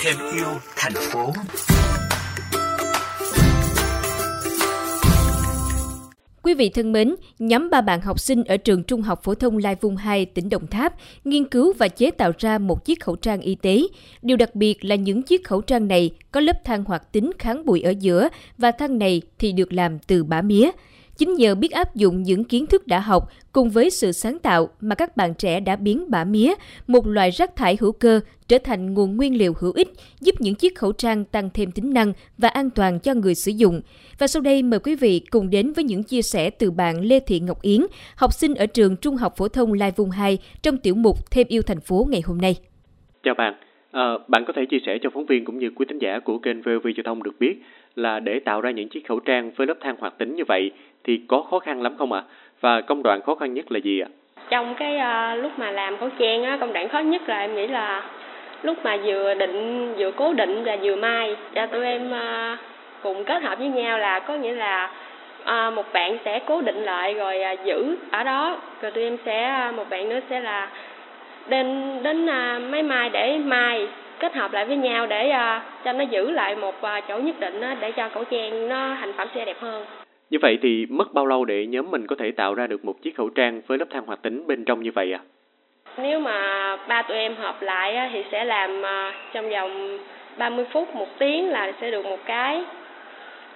[0.00, 0.46] thêm yêu
[0.76, 1.32] thành phố
[6.42, 9.58] Quý vị thân mến, nhóm ba bạn học sinh ở trường Trung học phổ thông
[9.58, 10.94] Lai Vung 2, tỉnh Đồng Tháp
[11.24, 13.82] nghiên cứu và chế tạo ra một chiếc khẩu trang y tế.
[14.22, 17.64] Điều đặc biệt là những chiếc khẩu trang này có lớp than hoạt tính kháng
[17.64, 18.28] bụi ở giữa
[18.58, 20.70] và than này thì được làm từ bã mía.
[21.18, 24.68] Chính nhờ biết áp dụng những kiến thức đã học cùng với sự sáng tạo
[24.80, 26.54] mà các bạn trẻ đã biến bã mía,
[26.86, 29.88] một loại rác thải hữu cơ, trở thành nguồn nguyên liệu hữu ích,
[30.20, 33.50] giúp những chiếc khẩu trang tăng thêm tính năng và an toàn cho người sử
[33.50, 33.80] dụng.
[34.18, 37.20] Và sau đây mời quý vị cùng đến với những chia sẻ từ bạn Lê
[37.20, 37.80] Thị Ngọc Yến,
[38.16, 41.46] học sinh ở trường Trung học phổ thông Lai Vùng 2 trong tiểu mục Thêm
[41.48, 42.56] yêu thành phố ngày hôm nay.
[43.22, 43.54] Chào bạn,
[43.98, 46.38] à, bạn có thể chia sẻ cho phóng viên cũng như quý thính giả của
[46.38, 47.54] kênh VOV Giao thông được biết
[47.96, 50.70] là để tạo ra những chiếc khẩu trang với lớp than hoạt tính như vậy
[51.04, 52.22] thì có khó khăn lắm không ạ?
[52.26, 52.28] À?
[52.60, 54.08] Và công đoạn khó khăn nhất là gì ạ?
[54.08, 54.14] À?
[54.50, 57.54] Trong cái uh, lúc mà làm khẩu trang á, công đoạn khó nhất là em
[57.54, 58.02] nghĩ là
[58.62, 62.58] lúc mà vừa định vừa cố định và vừa may cho tụi em uh,
[63.02, 64.90] cùng kết hợp với nhau là có nghĩa là
[65.42, 69.16] uh, một bạn sẽ cố định lại rồi uh, giữ ở đó rồi tụi em
[69.24, 70.68] sẽ uh, một bạn nữa sẽ là
[71.48, 73.88] đến đến uh, máy mai để mai
[74.18, 77.40] kết hợp lại với nhau để uh, cho nó giữ lại một uh, chỗ nhất
[77.40, 79.84] định để cho khẩu trang nó thành phẩm sẽ đẹp hơn.
[80.30, 83.02] Như vậy thì mất bao lâu để nhóm mình có thể tạo ra được một
[83.02, 85.20] chiếc khẩu trang với lớp than hoạt tính bên trong như vậy ạ?
[85.22, 85.26] À?
[86.02, 88.82] Nếu mà ba tụi em hợp lại thì sẽ làm
[89.32, 89.98] trong vòng
[90.38, 92.62] 30 phút, một tiếng là sẽ được một cái.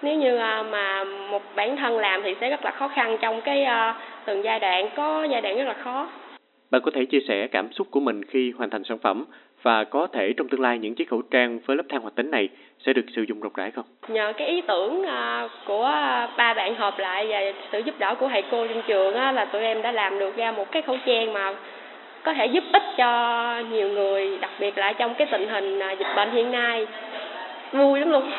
[0.03, 0.39] Nếu như
[0.71, 3.67] mà một bản thân làm thì sẽ rất là khó khăn trong cái
[4.25, 6.09] từng giai đoạn, có giai đoạn rất là khó.
[6.73, 9.25] Bạn có thể chia sẻ cảm xúc của mình khi hoàn thành sản phẩm
[9.63, 12.31] và có thể trong tương lai những chiếc khẩu trang với lớp than hoạt tính
[12.31, 12.49] này
[12.87, 13.85] sẽ được sử dụng rộng rãi không?
[14.09, 15.83] Nhờ cái ý tưởng à, của
[16.37, 17.41] ba bạn hợp lại và
[17.73, 20.53] sự giúp đỡ của thầy cô trong trường là tụi em đã làm được ra
[20.53, 21.55] một cái khẩu trang mà
[22.25, 25.93] có thể giúp ích cho nhiều người, đặc biệt là trong cái tình hình à,
[25.93, 26.87] dịch bệnh hiện nay.
[27.73, 28.31] Vui lắm luôn.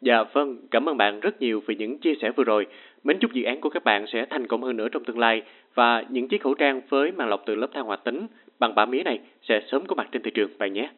[0.00, 2.66] Dạ vâng, cảm ơn bạn rất nhiều vì những chia sẻ vừa rồi.
[3.06, 5.42] Mến chúc dự án của các bạn sẽ thành công hơn nữa trong tương lai
[5.74, 8.26] và những chiếc khẩu trang với màng lọc từ lớp than hoạt tính
[8.58, 10.90] bằng bã mía này sẽ sớm có mặt trên thị trường bạn nhé.